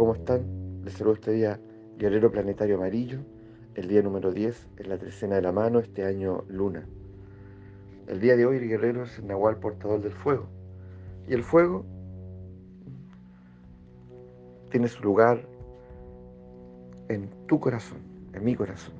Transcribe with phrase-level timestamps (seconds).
[0.00, 0.80] ¿cómo están?
[0.82, 1.60] Les saludo este día
[1.98, 3.18] Guerrero Planetario Amarillo,
[3.74, 6.86] el día número 10 en la trecena de la mano, este año luna.
[8.06, 10.46] El día de hoy el guerrero es el Nahual portador del fuego.
[11.28, 11.84] Y el fuego
[14.70, 15.46] tiene su lugar
[17.10, 17.98] en tu corazón,
[18.32, 18.94] en mi corazón.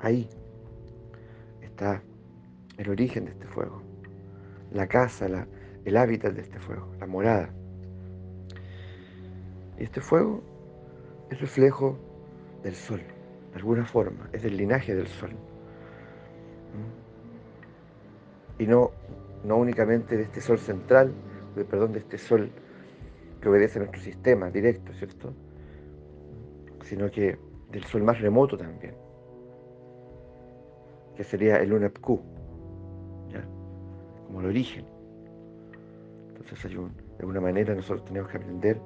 [0.00, 0.26] Ahí
[1.60, 2.02] está
[2.78, 3.82] el origen de este fuego,
[4.72, 5.26] la casa,
[5.84, 7.52] el hábitat de este fuego, la morada.
[9.78, 10.42] Y este fuego
[11.30, 11.96] es reflejo
[12.62, 15.30] del sol, de alguna forma, es del linaje del sol.
[15.30, 15.34] ¿Mm?
[18.62, 18.92] Y no,
[19.44, 21.12] no únicamente de este sol central,
[21.70, 22.50] perdón, de este sol
[23.40, 25.32] que obedece a nuestro sistema directo, ¿cierto?
[26.82, 27.38] Sino que
[27.70, 28.94] del sol más remoto también,
[31.16, 32.08] que sería el UNEPQ,
[33.30, 33.44] ¿ya?
[34.26, 34.86] Como el origen.
[36.28, 38.80] Entonces hay de alguna manera nosotros tenemos que aprender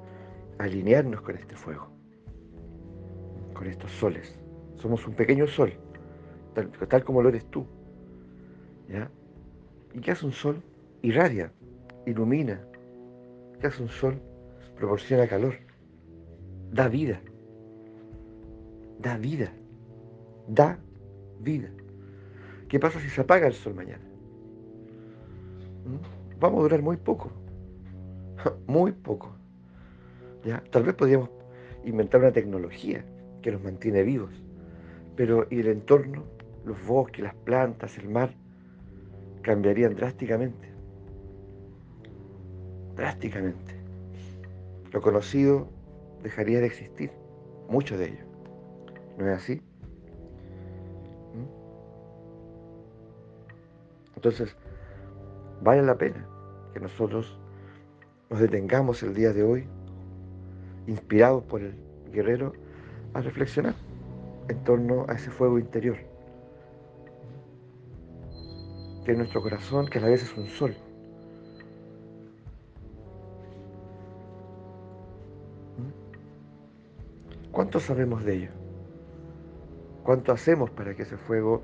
[0.59, 1.89] alinearnos con este fuego,
[3.53, 4.37] con estos soles.
[4.75, 5.73] Somos un pequeño sol,
[6.53, 7.65] tal, como lo eres tú.
[8.87, 9.09] ¿ya?
[9.93, 10.61] ¿Y qué hace un sol?
[11.01, 11.51] Irradia,
[12.05, 12.61] ilumina.
[13.59, 14.21] ¿Qué hace un sol?
[14.75, 15.55] Proporciona calor,
[16.71, 17.19] da vida,
[18.99, 19.51] da vida,
[20.47, 20.79] da
[21.39, 21.69] vida.
[22.69, 24.03] ¿Qué pasa si se apaga el sol mañana?
[25.85, 26.39] ¿Mm?
[26.39, 27.31] Vamos a durar muy poco,
[28.67, 29.38] muy poco.
[30.71, 31.29] Tal vez podríamos
[31.83, 33.03] inventar una tecnología
[33.41, 34.31] que nos mantiene vivos,
[35.15, 36.23] pero y el entorno,
[36.65, 38.33] los bosques, las plantas, el mar,
[39.41, 40.69] cambiarían drásticamente.
[42.95, 43.75] Drásticamente.
[44.91, 45.69] Lo conocido
[46.23, 47.11] dejaría de existir,
[47.69, 48.25] mucho de ello.
[49.17, 49.61] ¿No es así?
[51.35, 51.45] ¿Mm?
[54.15, 54.55] Entonces,
[55.61, 56.25] vale la pena
[56.73, 57.39] que nosotros
[58.29, 59.67] nos detengamos el día de hoy
[60.89, 61.75] inspirados por el
[62.11, 62.53] guerrero,
[63.13, 63.75] a reflexionar
[64.47, 65.97] en torno a ese fuego interior,
[69.05, 70.75] que es nuestro corazón, que a la vez es un sol.
[77.51, 78.51] ¿Cuánto sabemos de ello?
[80.03, 81.61] ¿Cuánto hacemos para que ese fuego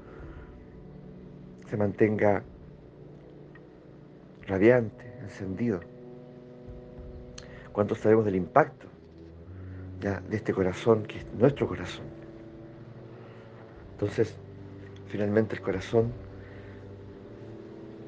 [1.68, 2.44] se mantenga
[4.46, 5.80] radiante, encendido?
[7.72, 8.95] ¿Cuánto sabemos del impacto
[10.14, 12.06] de este corazón que es nuestro corazón.
[13.94, 14.36] Entonces,
[15.08, 16.12] finalmente el corazón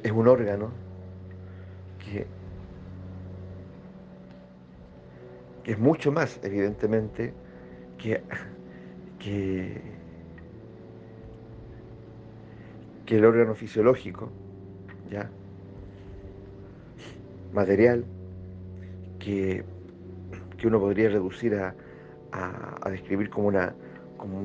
[0.03, 0.72] es un órgano
[1.97, 2.28] que,
[5.66, 7.34] es mucho más, evidentemente,
[7.97, 8.22] que,
[9.19, 9.81] que,
[13.06, 14.29] que el órgano fisiológico,
[15.09, 15.29] ¿ya?
[17.53, 18.06] material,
[19.19, 19.66] que,
[20.58, 21.75] que uno podría reducir a,
[22.37, 23.73] a, describir como una
[24.17, 24.41] como,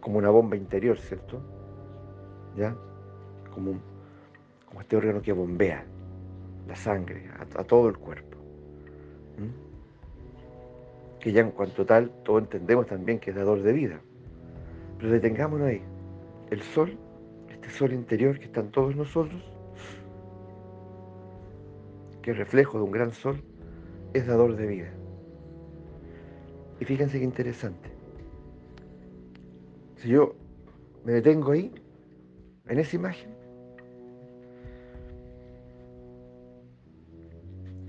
[0.00, 1.40] como una bomba interior, ¿cierto?
[2.56, 2.76] ¿Ya?
[3.52, 3.80] Como,
[4.66, 5.84] como este órgano que bombea
[6.66, 8.38] la sangre a, todo el cuerpo.
[11.18, 14.00] Que ya en cuanto tal, todos entendemos también que es dador de vida.
[14.98, 15.82] Pero detengámonos ahí.
[16.50, 16.96] El sol,
[17.50, 19.42] este sol interior que está en todos nosotros,
[22.22, 23.42] que es reflejo de un gran sol,
[24.14, 24.90] es dador de vida.
[26.80, 27.90] Y fíjense qué interesante.
[29.96, 30.34] Si yo
[31.04, 31.72] me detengo ahí,
[32.66, 33.30] en esa imagen,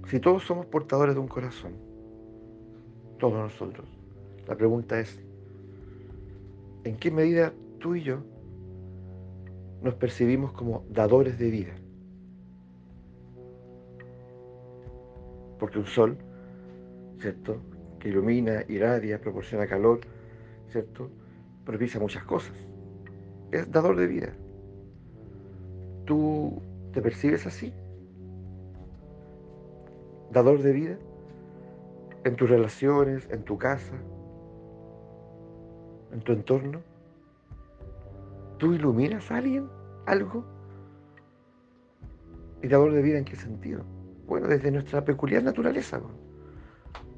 [0.08, 1.74] si todos somos portadores de un corazón,
[3.18, 3.88] todos nosotros,
[4.48, 5.18] la pregunta es,
[6.84, 8.18] ¿en qué medida tú y yo
[9.82, 11.74] nos percibimos como dadores de vida?
[15.62, 16.18] Porque un sol,
[17.20, 17.62] ¿cierto?
[18.00, 20.00] Que ilumina, irradia, proporciona calor,
[20.70, 21.12] ¿cierto?
[21.64, 22.56] Propicia muchas cosas.
[23.52, 24.34] Es dador de vida.
[26.06, 26.60] ¿Tú
[26.94, 27.72] te percibes así?
[30.32, 30.98] Dador de vida
[32.24, 33.94] en tus relaciones, en tu casa,
[36.12, 36.82] en tu entorno.
[38.58, 39.70] ¿Tú iluminas a alguien?
[40.08, 40.44] ¿Algo?
[42.64, 44.01] ¿Y dador de vida en qué sentido?
[44.32, 46.00] Bueno, desde nuestra peculiar naturaleza.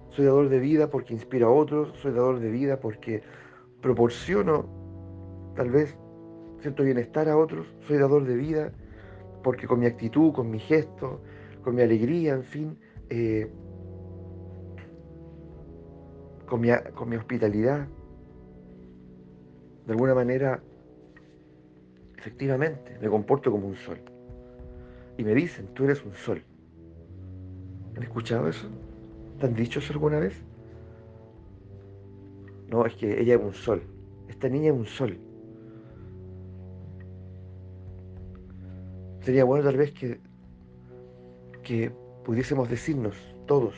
[0.09, 3.21] Soy dador de vida porque inspiro a otros, soy dador de vida porque
[3.83, 4.65] proporciono
[5.55, 5.95] tal vez
[6.61, 8.73] cierto bienestar a otros, soy dador de vida
[9.43, 11.21] porque con mi actitud, con mi gesto,
[11.63, 12.79] con mi alegría, en fin,
[13.11, 13.47] eh,
[16.47, 17.87] con, mi, con mi hospitalidad,
[19.85, 20.63] de alguna manera,
[22.17, 23.99] efectivamente, me comporto como un sol.
[25.19, 26.43] Y me dicen, tú eres un sol.
[27.95, 28.67] ¿Han escuchado eso?
[29.39, 30.33] ¿Te han dicho eso alguna vez?
[32.69, 33.83] No, es que ella es un sol.
[34.27, 35.17] Esta niña es un sol.
[39.21, 40.19] Sería bueno tal vez que,
[41.61, 41.91] que
[42.25, 43.75] pudiésemos decirnos todos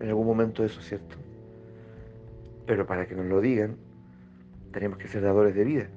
[0.00, 1.16] en algún momento eso, ¿cierto?
[2.66, 3.76] Pero para que nos lo digan,
[4.72, 5.88] tenemos que ser dadores de vida.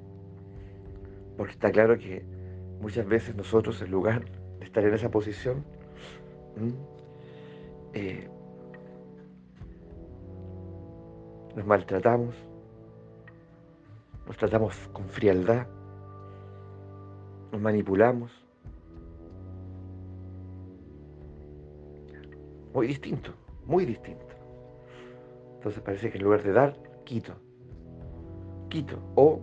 [1.36, 2.24] Porque está claro que
[2.80, 4.24] muchas veces nosotros, en lugar
[4.58, 5.64] de estar en esa posición,
[7.94, 8.28] eh,
[11.56, 12.34] nos maltratamos,
[14.26, 15.66] nos tratamos con frialdad,
[17.52, 18.32] nos manipulamos.
[22.72, 23.34] Muy distinto,
[23.66, 24.34] muy distinto.
[25.56, 27.34] Entonces parece que en lugar de dar, quito.
[28.68, 28.98] Quito.
[29.14, 29.40] O,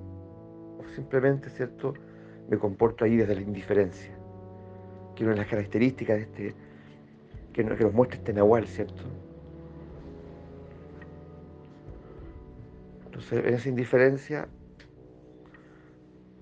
[0.96, 1.94] simplemente, ¿cierto?
[2.50, 4.18] Me comporto ahí desde la indiferencia.
[5.16, 6.56] Que una de las características de este,
[7.54, 9.04] que, que nos muestra este Nahual, ¿cierto?
[13.06, 14.48] Entonces, en esa indiferencia,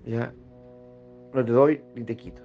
[0.04, 0.32] ya
[1.34, 2.42] no te doy ni te quito.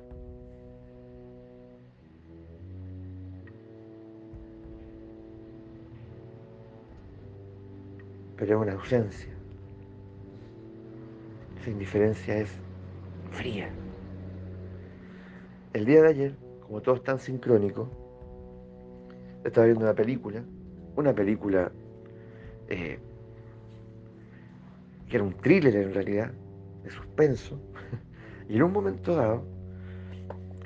[8.38, 9.32] Pero es una ausencia.
[11.62, 12.50] Esa indiferencia es
[13.32, 13.70] fría.
[15.74, 18.03] El día de ayer, como todo es tan sincrónico,
[19.44, 20.44] estaba viendo una película,
[20.96, 21.72] una película
[22.68, 23.00] eh,
[25.08, 26.32] que era un thriller en realidad,
[26.84, 27.60] de suspenso,
[28.50, 29.44] y en un momento dado,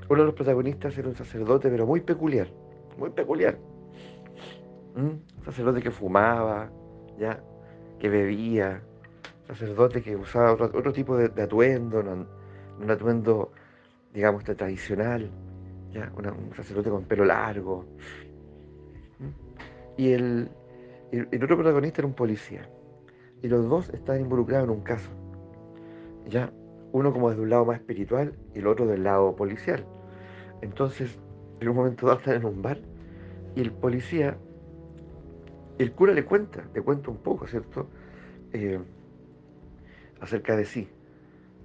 [0.10, 2.48] uno de los protagonistas era un sacerdote, pero muy peculiar,
[2.98, 3.58] muy peculiar.
[4.96, 6.72] Un sacerdote que fumaba,
[7.20, 7.44] ya,
[8.00, 8.82] que bebía,
[9.48, 13.52] sacerdote que usaba otro, tipo de, atuendo, un atuendo,
[14.14, 15.30] digamos, tradicional,
[15.92, 17.86] ya, un sacerdote con pelo largo.
[19.98, 20.50] Y el,
[21.12, 22.70] el otro protagonista era un policía.
[23.42, 25.10] Y los dos estaban involucrados en un caso.
[26.28, 26.52] Ya,
[26.92, 29.86] uno como desde un lado más espiritual y el otro del lado policial.
[30.62, 31.20] Entonces,
[31.60, 32.80] en un momento dado están en un bar
[33.56, 34.38] y el policía,
[35.78, 37.88] el cura le cuenta, le cuenta un poco, ¿cierto?
[38.54, 38.80] Eh,
[40.22, 40.88] acerca de sí,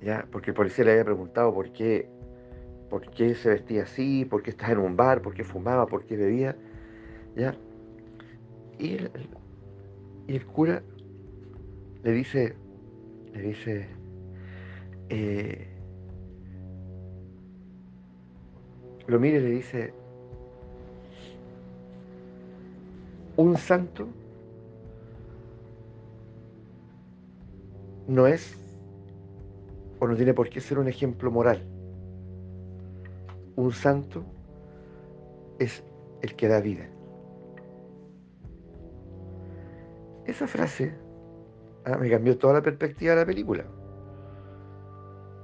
[0.02, 0.26] ¿ya?
[0.30, 2.08] Porque el policía le había preguntado por qué,
[2.90, 6.04] por qué se vestía así, por qué estaba en un bar, por qué fumaba, por
[6.04, 6.56] qué bebía,
[7.36, 7.54] ¿ya?
[8.78, 9.10] Y el,
[10.26, 10.82] y el cura
[12.02, 12.54] le dice,
[13.32, 13.88] le dice,
[15.08, 15.68] eh,
[19.06, 19.92] lo mire y le dice,
[23.36, 24.08] un santo
[28.08, 28.56] no es
[30.00, 31.62] o no tiene por qué ser un ejemplo moral.
[33.56, 34.24] Un santo
[35.58, 35.84] es
[36.22, 36.88] el que da vida.
[40.26, 40.94] Esa frase
[41.84, 43.64] ah, me cambió toda la perspectiva de la película.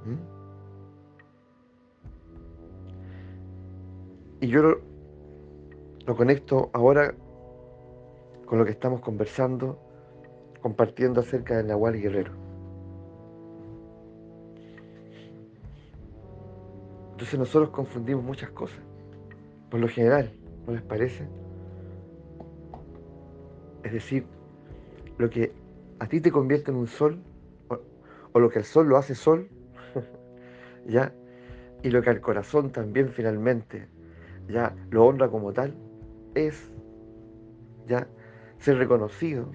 [0.05, 0.39] ¿Mm?
[4.41, 7.13] Y yo lo, conecto ahora
[8.47, 9.79] con lo que estamos conversando,
[10.63, 12.33] compartiendo acerca del Nahual Guerrero.
[17.11, 18.79] Entonces nosotros confundimos muchas cosas,
[19.71, 20.33] por lo general,
[20.67, 21.29] ¿no les parece?
[23.83, 24.25] Es decir,
[25.19, 25.53] lo que
[25.99, 27.21] a ti te convierte en un sol,
[28.33, 29.49] o, lo que el sol lo hace sol,
[30.87, 31.13] ¿ya?
[31.83, 33.89] Y lo que al corazón también finalmente,
[34.49, 35.75] ya lo honra como tal,
[36.35, 36.73] es,
[37.87, 38.07] ya,
[38.59, 39.51] ser reconocido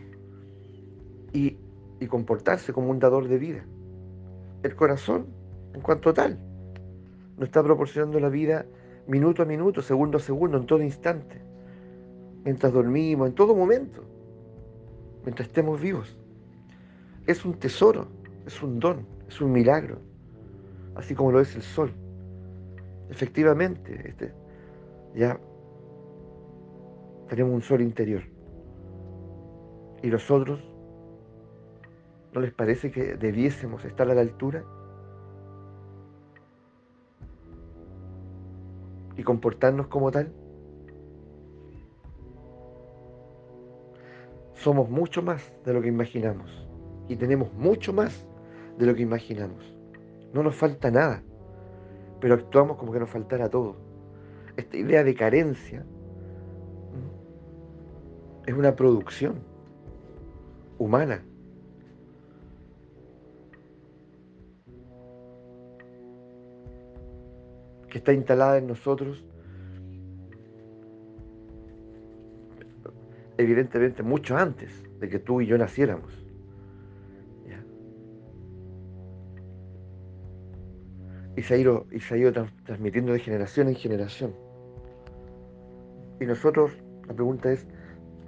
[1.31, 1.57] y,
[1.99, 3.65] y comportarse como un dador de vida.
[4.63, 5.27] El corazón,
[5.73, 6.37] en cuanto tal,
[7.37, 8.65] nos está proporcionando la vida
[9.07, 11.41] minuto a minuto, segundo a segundo, en todo instante,
[12.43, 14.03] mientras dormimos, en todo momento,
[15.23, 16.17] mientras estemos vivos.
[17.27, 18.07] Es un tesoro,
[18.45, 19.99] es un don, es un milagro
[20.95, 21.91] así como lo es el sol.
[23.09, 24.33] Efectivamente, este,
[25.15, 25.39] ya
[27.29, 28.23] tenemos un sol interior.
[30.01, 30.59] ¿Y los otros?
[32.33, 34.63] ¿No les parece que debiésemos estar a la altura?
[39.15, 40.33] ¿Y comportarnos como tal?
[44.63, 46.49] Somos mucho más de lo que imaginamos
[47.09, 48.25] y tenemos mucho más
[48.77, 49.61] de lo que imaginamos.
[50.31, 51.21] No nos falta nada,
[52.21, 53.75] pero actuamos como que nos faltara todo.
[54.55, 55.85] Esta idea de carencia
[58.45, 59.35] es una producción
[60.77, 61.25] humana.
[67.89, 69.23] que está instalada en nosotros
[73.37, 76.23] evidentemente mucho antes de que tú y yo naciéramos.
[81.35, 82.31] Y se ha ido, y se ha ido
[82.63, 84.35] transmitiendo de generación en generación.
[86.19, 86.71] Y nosotros,
[87.07, 87.65] la pregunta es,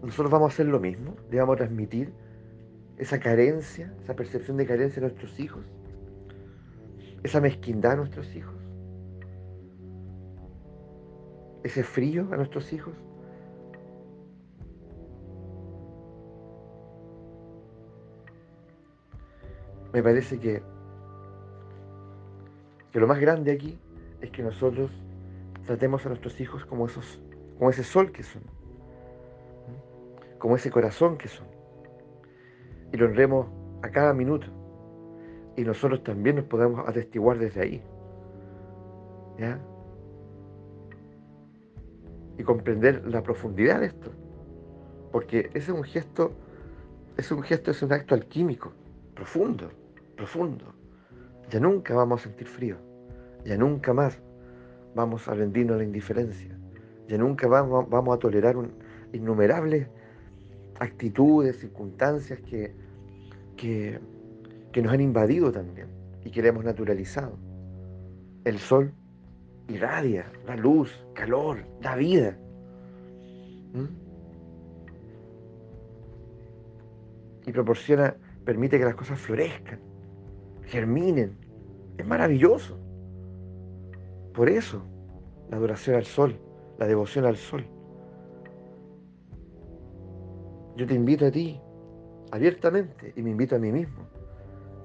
[0.01, 1.15] ¿nosotros vamos a hacer lo mismo?
[1.29, 2.11] ¿Le vamos a transmitir
[2.97, 5.63] esa carencia, esa percepción de carencia a nuestros hijos?
[7.23, 8.55] ¿Esa mezquindad a nuestros hijos?
[11.63, 12.93] ¿Ese frío a nuestros hijos?
[19.95, 20.61] Me parece que,
[22.91, 23.79] que lo más grande aquí
[24.19, 24.91] es que nosotros
[25.65, 27.21] tratemos a nuestros hijos como esos
[27.57, 28.41] como ese sol que son,
[30.37, 31.47] como ese corazón que son.
[32.91, 33.47] Y lo honremos
[33.83, 34.47] a cada minuto.
[35.55, 37.81] Y nosotros también nos podemos atestiguar desde ahí.
[39.39, 39.61] ¿Ya?
[42.37, 44.11] Y comprender la profundidad de esto.
[45.13, 46.33] Porque ese es un gesto,
[47.15, 48.73] es un gesto, es un acto alquímico,
[49.13, 49.69] profundo,
[50.15, 50.73] profundo.
[51.49, 52.77] Ya nunca vamos a sentir frío.
[53.43, 54.21] Ya nunca más
[54.95, 56.57] vamos a rendirnos a la indiferencia.
[57.07, 58.55] Ya nunca vamos, vamos a tolerar
[59.13, 59.87] innumerables
[60.79, 62.73] actitudes, circunstancias que,
[63.57, 63.99] que,
[64.81, 65.87] nos han invadido también
[66.23, 67.37] y que le hemos naturalizado.
[68.43, 68.91] El sol
[69.67, 72.37] irradia, la luz, calor, da vida.
[73.73, 73.85] ¿Mm?
[77.47, 79.79] Y proporciona, permite que las cosas florezcan,
[80.65, 81.37] germinen.
[81.97, 82.77] Es maravilloso.
[84.33, 84.81] Por eso,
[85.49, 86.39] la adoración al sol
[86.77, 87.65] la devoción al sol.
[90.75, 91.59] Yo te invito a ti
[92.31, 94.03] abiertamente y me invito a mí mismo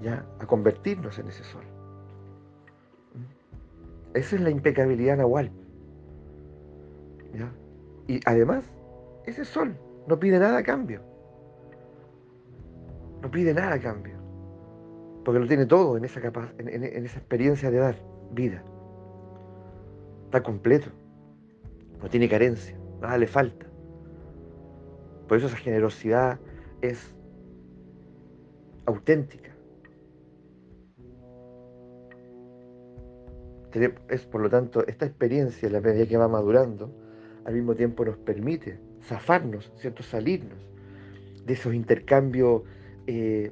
[0.01, 1.63] ya a convertirnos en ese sol.
[4.13, 5.51] Esa es la impecabilidad nahual.
[7.33, 7.51] ¿ya?
[8.07, 8.65] Y además,
[9.25, 9.75] ese sol
[10.07, 11.01] no pide nada a cambio.
[13.21, 14.20] No pide nada a cambio.
[15.23, 17.95] Porque lo tiene todo en esa, en esa experiencia de dar
[18.33, 18.63] vida.
[20.25, 20.89] Está completo
[22.01, 23.65] no tiene carencia, nada le falta.
[25.27, 26.39] Por eso esa generosidad
[26.81, 27.15] es
[28.85, 29.51] auténtica.
[34.09, 36.91] Es por lo tanto esta experiencia, la medida que va madurando,
[37.45, 40.03] al mismo tiempo nos permite zafarnos, ¿cierto?
[40.03, 40.59] salirnos
[41.45, 42.63] de esos intercambios,
[43.07, 43.51] eh,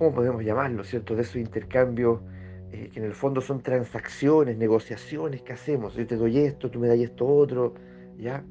[0.00, 0.82] ¿cómo podemos llamarlo?
[0.82, 1.14] ¿cierto?
[1.14, 2.22] De esos intercambios
[2.72, 5.94] eh, que en el fondo son transacciones, negociaciones que hacemos.
[5.94, 7.74] Yo te doy esto, tú me das esto otro,
[8.16, 8.42] ¿ya?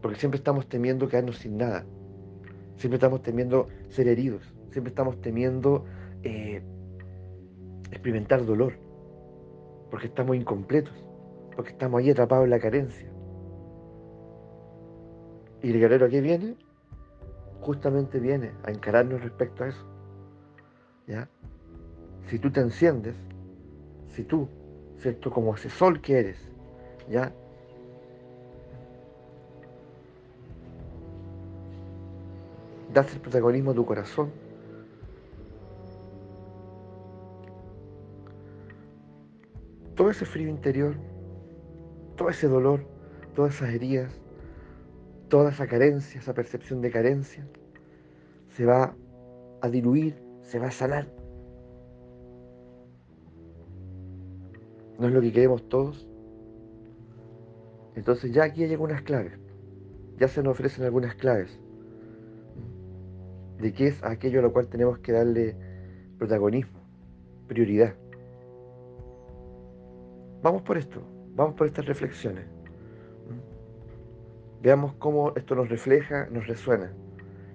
[0.00, 1.84] Porque siempre estamos temiendo quedarnos sin nada.
[2.76, 4.42] Siempre estamos temiendo ser heridos.
[4.70, 5.84] Siempre estamos temiendo
[6.22, 6.62] eh,
[7.90, 8.72] experimentar dolor.
[9.90, 10.94] Porque estamos incompletos.
[11.54, 13.12] Porque estamos ahí atrapados en la carencia.
[15.62, 16.56] ¿Y el guerrero a qué viene?
[17.60, 19.84] Justamente viene a encararnos respecto a eso.
[22.28, 23.16] Si tú te enciendes,
[24.12, 24.48] si tú,
[24.98, 25.30] ¿cierto?
[25.30, 26.38] Como ese sol que eres,
[27.08, 27.32] ¿ya?
[32.94, 34.30] Das el protagonismo a tu corazón.
[39.96, 40.94] Todo ese frío interior,
[42.16, 42.84] todo ese dolor,
[43.34, 44.12] todas esas heridas,
[45.30, 47.48] toda esa carencia, esa percepción de carencia,
[48.50, 48.94] se va
[49.62, 51.06] a diluir se va a sanar.
[54.98, 56.08] ¿No es lo que queremos todos?
[57.94, 59.38] Entonces ya aquí hay algunas claves.
[60.18, 61.58] Ya se nos ofrecen algunas claves
[63.60, 65.54] de qué es aquello a lo cual tenemos que darle
[66.18, 66.80] protagonismo,
[67.46, 67.94] prioridad.
[70.42, 71.00] Vamos por esto,
[71.36, 72.59] vamos por estas reflexiones.
[74.62, 76.92] Veamos cómo esto nos refleja, nos resuena.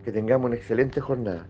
[0.03, 1.47] Que tengamos una excelente jornada.